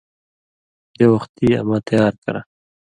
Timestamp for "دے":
0.97-1.05